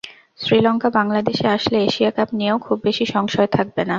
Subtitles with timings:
[0.39, 3.89] শ্রীলঙ্কা বাংলাদেশে আসলে Asia cup নিয়েও খুব বেশি সংশয় থাকবে না।